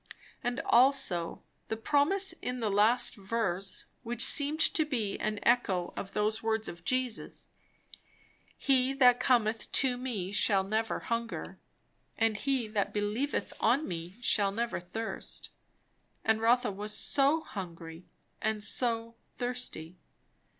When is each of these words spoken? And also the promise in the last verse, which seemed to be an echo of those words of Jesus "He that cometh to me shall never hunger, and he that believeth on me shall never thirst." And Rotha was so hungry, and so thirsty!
And 0.43 0.61
also 0.61 1.43
the 1.67 1.77
promise 1.77 2.33
in 2.41 2.59
the 2.59 2.71
last 2.71 3.13
verse, 3.15 3.85
which 4.01 4.23
seemed 4.25 4.59
to 4.59 4.83
be 4.83 5.19
an 5.19 5.39
echo 5.43 5.93
of 5.95 6.13
those 6.13 6.41
words 6.41 6.67
of 6.67 6.83
Jesus 6.83 7.49
"He 8.57 8.93
that 8.93 9.19
cometh 9.19 9.71
to 9.73 9.97
me 9.99 10.31
shall 10.31 10.63
never 10.63 11.01
hunger, 11.01 11.59
and 12.17 12.35
he 12.35 12.67
that 12.69 12.93
believeth 12.95 13.53
on 13.59 13.87
me 13.87 14.15
shall 14.23 14.51
never 14.51 14.79
thirst." 14.79 15.51
And 16.25 16.41
Rotha 16.41 16.71
was 16.71 16.97
so 16.97 17.41
hungry, 17.41 18.07
and 18.41 18.63
so 18.63 19.13
thirsty! 19.37 19.99